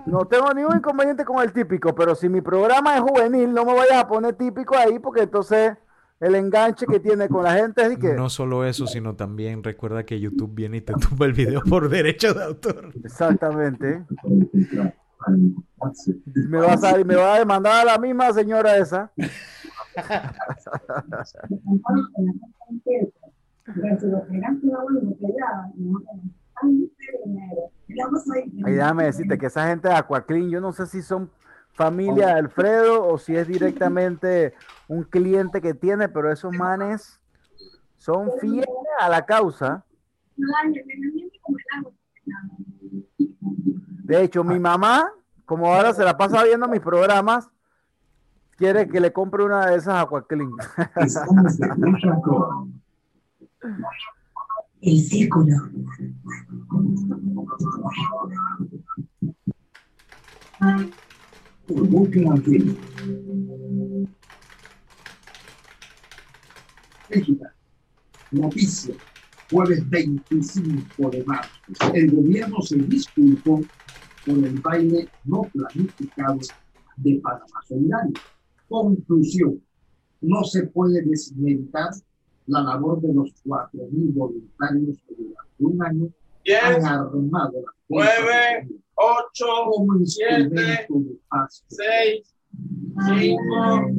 [0.06, 3.73] No tengo ningún inconveniente con el típico, pero si mi programa es juvenil, no me
[3.73, 5.78] vayas a poner típico ahí porque entonces
[6.19, 8.13] el enganche que tiene con la gente es que...
[8.13, 11.89] No solo eso, sino también recuerda que YouTube viene y te tumba el video por
[11.89, 12.91] derecho de autor.
[13.03, 14.03] Exactamente.
[16.25, 19.12] Me va a, me va a demandar a la misma señora esa.
[28.65, 31.30] Ahí déjame decirte que esa gente de Aquaclean, yo no sé si son
[31.73, 34.53] familia de Alfredo o si es directamente
[34.88, 37.19] un cliente que tiene, pero esos manes
[37.97, 38.67] son fieles
[39.00, 39.84] a la causa.
[44.04, 45.12] De hecho, mi mamá,
[45.45, 47.50] como ahora se la pasa viendo mis programas,
[48.56, 50.52] quiere que le compre una de esas Aquaclean.
[54.82, 55.56] El círculo.
[68.32, 68.95] Noticia.
[69.49, 71.51] Jueves 25 de marzo.
[71.93, 73.62] El gobierno se disculpó
[74.25, 76.39] por el baile no planificado
[76.97, 78.13] de Panamá Solidario.
[78.67, 79.62] Conclusión.
[80.19, 81.91] No se puede desmeditar
[82.47, 86.10] la labor de los 4.000 voluntarios que durante un año
[86.62, 89.45] han armado la 9, 8,
[90.06, 90.88] 7,
[91.67, 92.36] 6,
[93.06, 93.89] 5,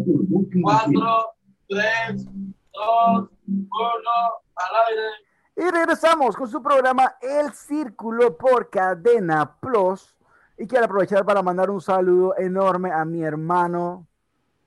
[0.63, 1.01] 4,
[1.69, 2.27] 3,
[2.79, 3.71] 2, 1,
[4.57, 5.03] al aire.
[5.57, 10.17] Y regresamos con su programa El Círculo por Cadena Plus.
[10.57, 14.07] Y quiero aprovechar para mandar un saludo enorme a mi hermano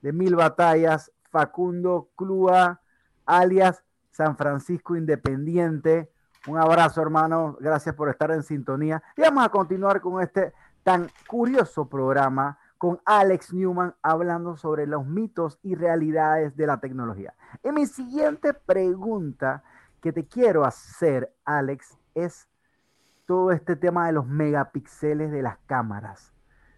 [0.02, 2.80] de mil batallas, Facundo Clua
[3.24, 6.12] alias San Francisco Independiente.
[6.46, 7.56] Un abrazo, hermano.
[7.60, 9.02] Gracias por estar en sintonía.
[9.16, 15.06] Y vamos a continuar con este tan curioso programa con Alex Newman hablando sobre los
[15.06, 17.32] mitos y realidades de la tecnología.
[17.62, 19.62] Y mi siguiente pregunta
[20.00, 22.48] que te quiero hacer, Alex, es
[23.24, 26.32] todo este tema de los megapíxeles de las cámaras.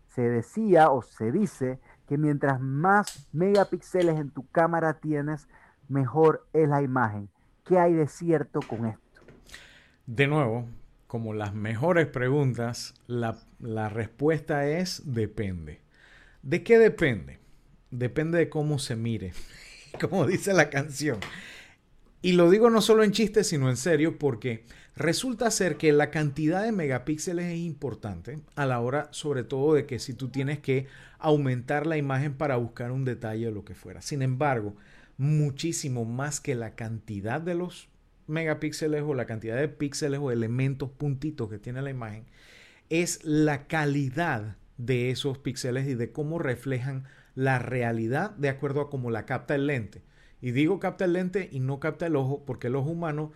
[0.09, 5.49] Se decía o se dice que mientras más megapíxeles en tu cámara tienes,
[5.89, 7.31] mejor es la imagen.
[7.65, 9.23] ¿Qué hay de cierto con esto?
[10.05, 10.67] De nuevo,
[11.07, 13.39] como las mejores preguntas, la,
[13.89, 15.84] respuesta es depende.
[16.45, 17.39] ¿De qué depende?
[17.91, 19.33] Depende de cómo se mire,
[20.01, 21.19] como dice la canción.
[22.21, 26.11] Y lo digo no solo en chiste, sino en serio, porque resulta ser que la
[26.11, 30.59] cantidad de megapíxeles es importante a la hora, sobre todo, de que si tú tienes
[30.59, 30.87] que
[31.19, 34.03] aumentar la imagen para buscar un detalle o lo que fuera.
[34.03, 34.77] Sin embargo,
[35.17, 37.89] muchísimo más que la cantidad de los
[38.27, 42.27] megapíxeles o la cantidad de píxeles o elementos, puntitos que tiene la imagen,
[42.91, 48.91] es la calidad de esos píxeles y de cómo reflejan la realidad de acuerdo a
[48.91, 50.03] cómo la capta el lente.
[50.41, 53.33] Y digo capta el lente y no capta el ojo porque el ojo humano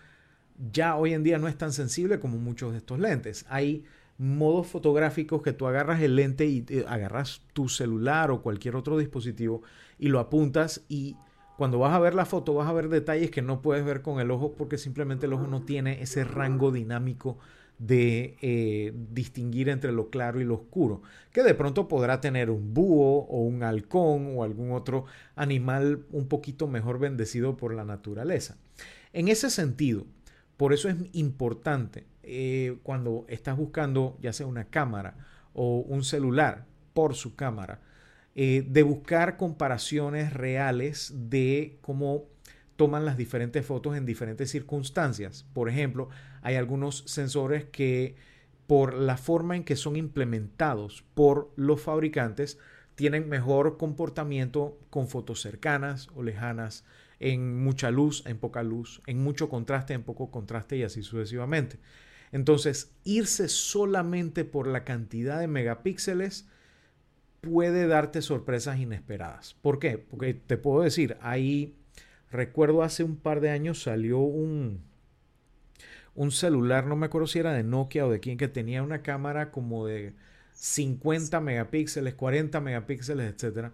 [0.73, 3.47] ya hoy en día no es tan sensible como muchos de estos lentes.
[3.49, 3.85] Hay
[4.19, 9.63] modos fotográficos que tú agarras el lente y agarras tu celular o cualquier otro dispositivo
[9.99, 11.17] y lo apuntas y
[11.57, 14.21] cuando vas a ver la foto vas a ver detalles que no puedes ver con
[14.21, 17.39] el ojo porque simplemente el ojo no tiene ese rango dinámico
[17.79, 22.75] de eh, distinguir entre lo claro y lo oscuro, que de pronto podrá tener un
[22.75, 25.05] búho o un halcón o algún otro
[25.37, 28.57] animal un poquito mejor bendecido por la naturaleza.
[29.13, 30.07] En ese sentido,
[30.57, 35.17] por eso es importante eh, cuando estás buscando ya sea una cámara
[35.55, 37.81] o un celular por su cámara,
[38.35, 42.25] eh, de buscar comparaciones reales de cómo
[42.79, 45.45] toman las diferentes fotos en diferentes circunstancias.
[45.53, 46.11] Por ejemplo,
[46.43, 48.15] hay algunos sensores que
[48.69, 52.59] por la forma en que son implementados por los fabricantes,
[52.95, 56.85] tienen mejor comportamiento con fotos cercanas o lejanas,
[57.19, 61.81] en mucha luz, en poca luz, en mucho contraste, en poco contraste y así sucesivamente.
[62.31, 66.47] Entonces, irse solamente por la cantidad de megapíxeles
[67.41, 69.55] puede darte sorpresas inesperadas.
[69.63, 69.99] ¿Por qué?
[69.99, 71.78] Porque te puedo decir, hay
[72.31, 74.83] Recuerdo hace un par de años salió un,
[76.15, 79.03] un celular, no me acuerdo si era de Nokia o de quién, que tenía una
[79.03, 80.15] cámara como de
[80.53, 83.73] 50 megapíxeles, 40 megapíxeles, etcétera,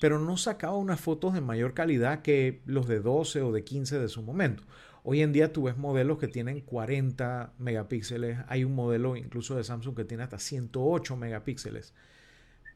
[0.00, 3.98] pero no sacaba unas fotos de mayor calidad que los de 12 o de 15
[3.98, 4.64] de su momento.
[5.02, 9.62] Hoy en día tú ves modelos que tienen 40 megapíxeles, hay un modelo incluso de
[9.62, 11.92] Samsung que tiene hasta 108 megapíxeles.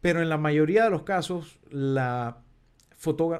[0.00, 2.42] Pero en la mayoría de los casos la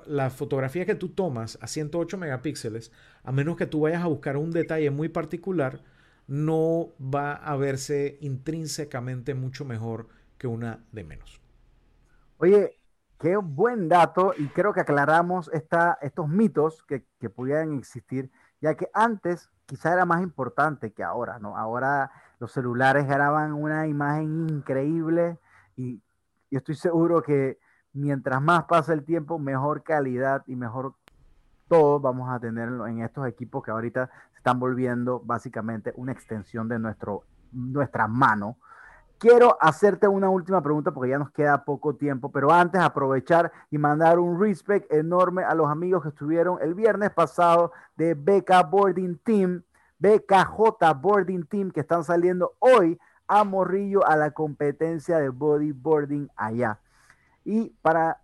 [0.07, 2.93] la fotografía que tú tomas a 108 megapíxeles,
[3.25, 5.83] a menos que tú vayas a buscar un detalle muy particular,
[6.27, 11.41] no va a verse intrínsecamente mucho mejor que una de menos.
[12.37, 12.79] Oye,
[13.19, 18.77] qué buen dato y creo que aclaramos esta, estos mitos que, que pudieran existir, ya
[18.77, 21.57] que antes quizá era más importante que ahora, ¿no?
[21.57, 25.39] Ahora los celulares graban una imagen increíble
[25.77, 26.01] y,
[26.51, 27.59] y estoy seguro que
[27.93, 30.95] mientras más pasa el tiempo, mejor calidad y mejor
[31.69, 36.69] todo vamos a tener en estos equipos que ahorita se están volviendo básicamente una extensión
[36.69, 38.57] de nuestro, nuestra mano.
[39.19, 43.77] Quiero hacerte una última pregunta porque ya nos queda poco tiempo, pero antes aprovechar y
[43.77, 49.19] mandar un respect enorme a los amigos que estuvieron el viernes pasado de BK Boarding
[49.19, 49.63] Team,
[49.99, 52.99] BKJ Boarding Team, que están saliendo hoy
[53.29, 56.81] a Morrillo a la competencia de bodyboarding allá.
[57.49, 58.21] Y para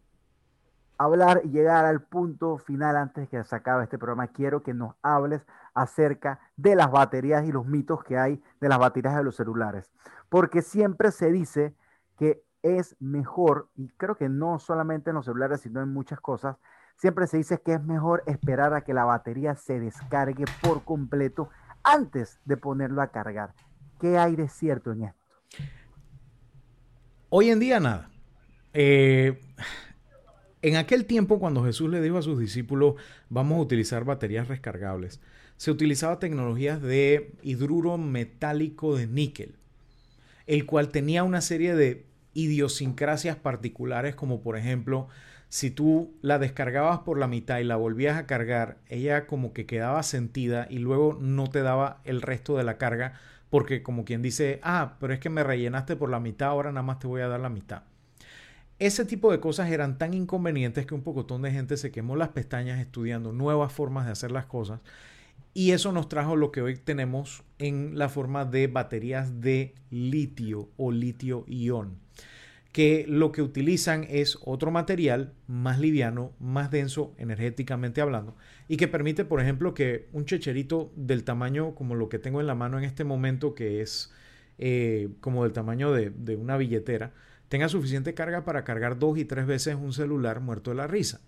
[0.99, 4.97] hablar y llegar al punto final antes que se acabe este programa, quiero que nos
[5.01, 9.35] hables acerca de las baterías y los mitos que hay de las baterías de los
[9.35, 9.91] celulares.
[10.29, 11.75] Porque siempre se dice
[12.19, 16.59] que es mejor, y creo que no solamente en los celulares, sino en muchas cosas,
[16.97, 21.49] siempre se dice que es mejor esperar a que la batería se descargue por completo
[21.83, 23.55] antes de ponerlo a cargar.
[23.99, 25.25] ¿Qué hay de cierto en esto?
[27.31, 28.11] Hoy en día nada.
[28.75, 29.41] Eh,
[30.63, 32.95] en aquel tiempo, cuando Jesús le dijo a sus discípulos,
[33.29, 35.21] vamos a utilizar baterías recargables,
[35.57, 39.55] se utilizaba tecnologías de hidruro metálico de níquel,
[40.47, 45.09] el cual tenía una serie de idiosincrasias particulares, como por ejemplo,
[45.49, 49.67] si tú la descargabas por la mitad y la volvías a cargar, ella como que
[49.67, 54.21] quedaba sentida y luego no te daba el resto de la carga, porque como quien
[54.21, 57.21] dice, ah, pero es que me rellenaste por la mitad, ahora nada más te voy
[57.21, 57.83] a dar la mitad.
[58.81, 62.31] Ese tipo de cosas eran tan inconvenientes que un pocotón de gente se quemó las
[62.31, 64.81] pestañas estudiando nuevas formas de hacer las cosas.
[65.57, 70.69] Y eso nos trajo lo que hoy tenemos en la forma de baterías de litio
[70.77, 72.01] o litio-ion,
[72.73, 78.89] que lo que utilizan es otro material más liviano, más denso energéticamente hablando, y que
[78.89, 82.79] permite, por ejemplo, que un checherito del tamaño como lo que tengo en la mano
[82.79, 84.12] en este momento, que es
[84.59, 87.12] eh, como del tamaño de, de una billetera,
[87.49, 91.20] tenga suficiente carga para cargar dos y tres veces un celular muerto de la risa.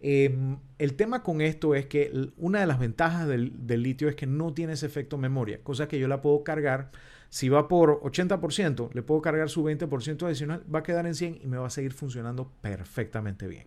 [0.00, 4.26] Em, el tema con esto es que una de las ventajas del, litio es que
[4.26, 6.92] no tiene ese efecto memoria, cosa que yo la puedo cargar
[7.30, 11.40] Si va por 80%, le puedo cargar su 20% adicional, va a quedar en 100
[11.42, 13.66] y me va a seguir funcionando perfectamente bien.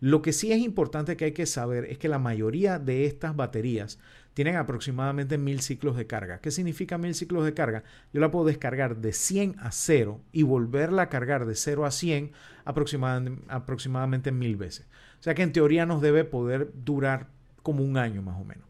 [0.00, 3.36] Lo que sí es importante que hay que saber es que la mayoría de estas
[3.36, 3.98] baterías
[4.34, 6.40] tienen aproximadamente mil ciclos de carga.
[6.40, 7.84] ¿Qué significa mil ciclos de carga?
[8.12, 11.90] Yo la puedo descargar de 100 a 0 y volverla a cargar de 0 a
[11.90, 12.32] 100
[12.64, 14.86] aproximadamente, aproximadamente mil veces.
[15.20, 17.28] O sea que en teoría nos debe poder durar
[17.62, 18.68] como un año más o menos.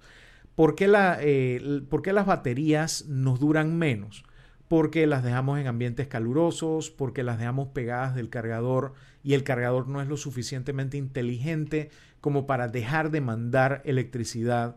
[0.54, 4.24] ¿Por qué, la, eh, ¿Por qué las baterías nos duran menos?
[4.68, 8.92] Porque las dejamos en ambientes calurosos, porque las dejamos pegadas del cargador
[9.22, 11.90] y el cargador no es lo suficientemente inteligente
[12.20, 14.76] como para dejar de mandar electricidad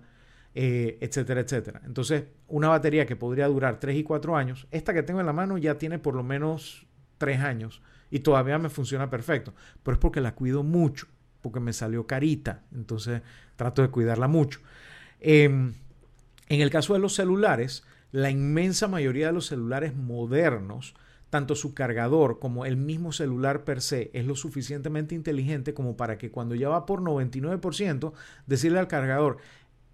[0.56, 1.82] eh, etcétera, etcétera.
[1.86, 5.34] Entonces, una batería que podría durar 3 y 4 años, esta que tengo en la
[5.34, 6.88] mano ya tiene por lo menos
[7.18, 11.08] 3 años y todavía me funciona perfecto, pero es porque la cuido mucho,
[11.42, 13.22] porque me salió carita, entonces
[13.56, 14.60] trato de cuidarla mucho.
[15.20, 15.74] Em,
[16.50, 20.96] en el caso de los celulares, la inmensa mayoría de los celulares modernos,
[21.30, 26.18] tanto su cargador como el mismo celular per se es lo suficientemente inteligente como para
[26.18, 28.14] que cuando ya va por 99%,
[28.46, 29.38] decirle al cargador,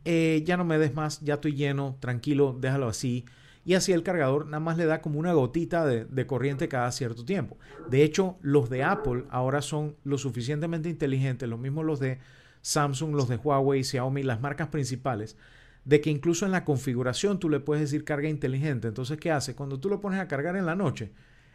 [0.05, 3.25] eh, ya no me des más, ya estoy lleno, tranquilo, déjalo así.
[3.65, 7.23] Y así el cargador nada más le da como una gotita de, corriente cada cierto
[7.23, 7.57] tiempo.
[7.89, 12.19] De hecho, los de Apple ahora son lo suficientemente inteligentes, los mismos los de
[12.61, 15.37] Samsung, los de Huawei, Xiaomi, las marcas principales,
[15.85, 18.89] de que incluso en la configuración tú le puedes decir carga inteligente.
[18.89, 19.55] Entonces, ¿qué hace?
[19.55, 21.11] Cuando tú lo pones a cargar en la noche,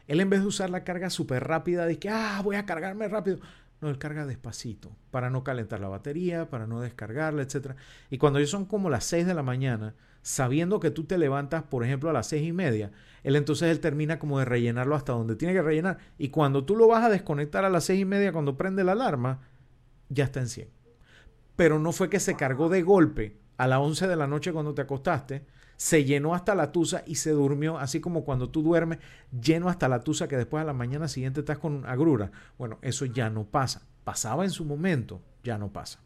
[0.06, 3.08] él en vez de usar la carga súper rápida de que, ah, voy a cargarme
[3.08, 3.38] rápido,
[3.80, 7.72] no, él carga despacito para no calentar la batería, para no descargarla, etc.
[8.10, 11.84] Y cuando son como las 6 de la mañana, sabiendo que tú te levantas, por
[11.84, 12.90] ejemplo, a las 6 y media,
[13.22, 15.98] él entonces él termina como de rellenarlo hasta donde tiene que rellenar.
[16.18, 18.92] Y cuando tú lo vas a desconectar a las 6 y media, cuando prende la
[18.92, 19.40] alarma,
[20.08, 20.68] ya está en 100.
[21.56, 24.74] Pero no fue que se cargó de golpe a las 11 de la noche cuando
[24.74, 25.44] te acostaste,
[25.78, 28.98] se llenó hasta la tusa y se durmió, así como cuando tú duermes
[29.40, 32.32] lleno hasta la tusa que después a la mañana siguiente estás con agrura.
[32.58, 33.86] Bueno, eso ya no pasa.
[34.02, 36.00] Pasaba en su momento, ya no pasa.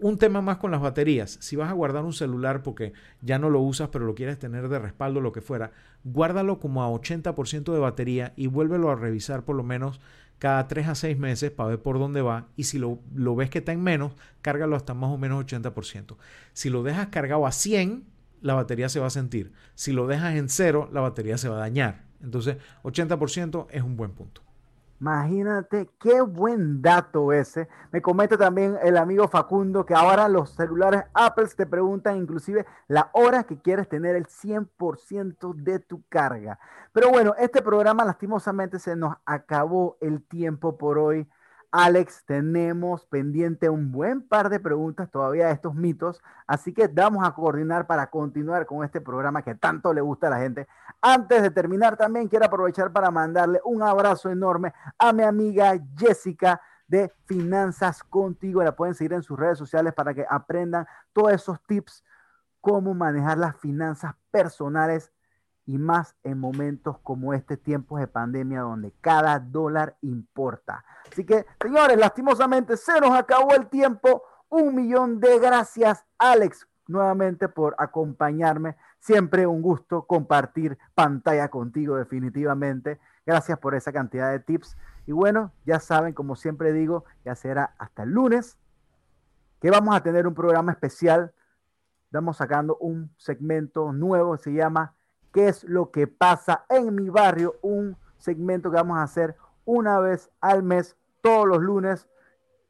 [0.00, 1.38] Un tema más con las baterías.
[1.40, 4.68] Si vas a guardar un celular porque ya no lo usas pero lo quieres tener
[4.68, 5.70] de respaldo, lo que fuera,
[6.02, 10.00] guárdalo como a 80% de batería y vuélvelo a revisar por lo menos
[10.40, 12.48] cada 3 a 6 meses para ver por dónde va.
[12.56, 16.16] Y si lo, lo ves que está en menos, cárgalo hasta más o menos 80%.
[16.52, 18.10] Si lo dejas cargado a 100,
[18.42, 19.52] la batería se va a sentir.
[19.74, 22.04] Si lo dejas en cero, la batería se va a dañar.
[22.22, 24.42] Entonces, 80% es un buen punto.
[25.02, 27.68] Imagínate qué buen dato ese.
[27.90, 33.10] Me comenta también el amigo Facundo que ahora los celulares Apple te preguntan inclusive la
[33.12, 36.60] hora que quieres tener el 100% de tu carga.
[36.92, 41.26] Pero bueno, este programa lastimosamente se nos acabó el tiempo por hoy.
[41.74, 47.26] Alex, tenemos pendiente un buen par de preguntas todavía de estos mitos, así que vamos
[47.26, 50.68] a coordinar para continuar con este programa que tanto le gusta a la gente.
[51.00, 56.60] Antes de terminar, también quiero aprovechar para mandarle un abrazo enorme a mi amiga Jessica
[56.86, 58.62] de Finanzas Contigo.
[58.62, 62.04] La pueden seguir en sus redes sociales para que aprendan todos esos tips,
[62.60, 65.11] cómo manejar las finanzas personales
[65.66, 70.84] y más en momentos como este tiempo de pandemia donde cada dólar importa.
[71.10, 74.22] Así que, señores, lastimosamente se nos acabó el tiempo.
[74.48, 78.76] Un millón de gracias, Alex, nuevamente por acompañarme.
[78.98, 83.00] Siempre un gusto compartir pantalla contigo, definitivamente.
[83.24, 84.76] Gracias por esa cantidad de tips.
[85.06, 88.58] Y bueno, ya saben, como siempre digo, ya será hasta el lunes
[89.62, 91.32] que vamos a tener un programa especial.
[92.06, 94.96] Estamos sacando un segmento nuevo, se llama
[95.32, 97.56] ¿Qué es lo que pasa en mi barrio?
[97.62, 102.08] Un segmento que vamos a hacer una vez al mes todos los lunes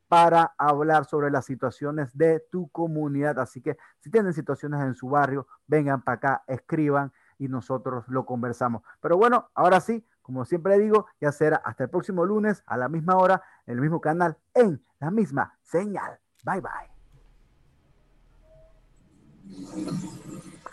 [0.08, 3.38] para hablar sobre las situaciones de tu comunidad.
[3.38, 8.26] Así que si tienen situaciones en su barrio, vengan para acá, escriban y nosotros lo
[8.26, 8.82] conversamos.
[9.00, 12.88] Pero bueno, ahora sí, como siempre digo, ya será hasta el próximo lunes a la
[12.88, 16.20] misma hora, en el mismo canal, en la misma señal.
[16.44, 16.92] Bye bye.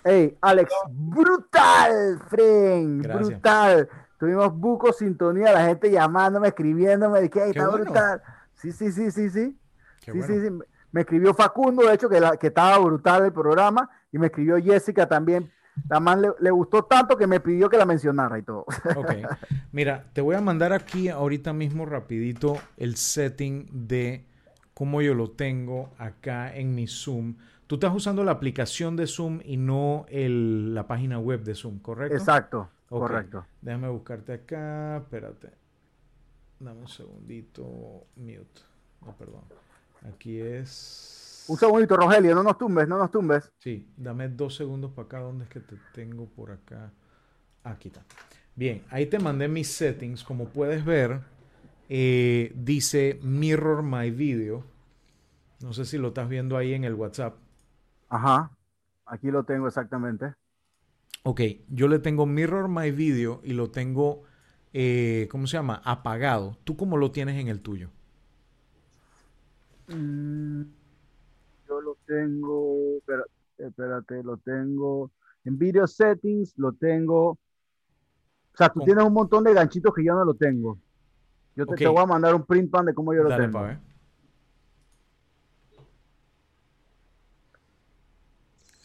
[0.03, 3.89] Hey, Alex, brutal, friend, brutal.
[4.17, 8.21] Tuvimos buco sintonía, la gente llamándome, escribiéndome, de que está brutal.
[8.55, 9.57] Sí, sí, sí, sí, sí.
[9.99, 10.49] sí, sí, sí.
[10.91, 15.07] Me escribió Facundo, de hecho, que, que estaba brutal el programa, y me escribió Jessica
[15.07, 15.51] también.
[15.87, 18.65] La más le, gustó tanto que me pidió que la mencionara y todo.
[18.95, 19.11] Ok.
[19.71, 24.25] Mira, te voy a mandar aquí ahorita mismo rapidito el setting de
[24.73, 27.35] cómo yo lo tengo acá en mi Zoom.
[27.69, 32.17] Tú estás usando la aplicación de Zoom y no la página web de Zoom, ¿correcto?
[32.17, 32.69] Exacto.
[32.87, 33.45] Correcto.
[33.61, 34.97] Déjame buscarte acá.
[34.97, 35.51] Espérate.
[36.59, 38.07] Dame un segundito.
[38.15, 38.61] Mute.
[39.05, 39.43] No, perdón.
[40.11, 41.45] Aquí es.
[41.47, 42.33] Un segundito, Rogelio.
[42.33, 43.51] No nos tumbes, no nos tumbes.
[43.59, 45.19] Sí, dame dos segundos para acá.
[45.19, 46.91] ¿Dónde es que te tengo por acá?
[47.63, 48.03] Aquí está.
[48.55, 50.23] Bien, ahí te mandé mis settings.
[50.23, 51.19] Como puedes ver,
[51.87, 54.63] eh, dice Mirror My Video.
[55.61, 57.35] No sé si lo estás viendo ahí en el WhatsApp.
[58.09, 58.51] Ajá,
[59.05, 60.33] aquí lo tengo exactamente.
[61.23, 64.23] Ok, yo le tengo Mirror My Video y lo tengo,
[64.73, 65.81] eh, ¿cómo se llama?
[65.83, 66.57] Apagado.
[66.63, 67.89] ¿Tú cómo lo tienes en el tuyo?
[69.87, 70.61] Mm,
[71.67, 75.11] yo lo tengo, espérate, espérate, lo tengo
[75.45, 77.31] en Video Settings, lo tengo.
[77.31, 77.37] O
[78.57, 80.79] sea, tú Con- tienes un montón de ganchitos que yo no lo tengo.
[81.55, 83.51] Yo te, te voy a mandar un print pan de cómo yo lo tengo.
[83.51, 83.88] pa' ver.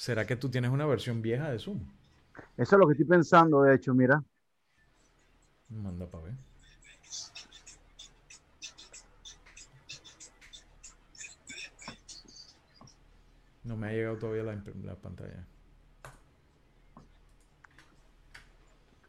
[0.05, 1.79] ¿Será que tú tienes una versión vieja de Zoom?
[2.59, 4.23] Eso es lo que estoy pensando, de hecho, mira.
[5.71, 6.35] Manda para ver.
[13.63, 15.47] No me ha llegado todavía la, pantalla.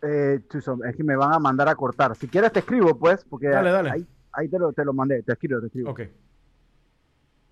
[0.01, 2.15] Eh, es que me van a mandar a cortar.
[2.15, 3.91] Si quieres te escribo, pues, porque Dale, dale.
[3.91, 5.23] ahí, ahí te, lo, te lo mandé.
[5.23, 5.91] Te escribo, te escribo.
[5.91, 6.03] Ok,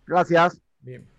[0.07, 0.61] Gracias.
[0.79, 1.12] bien.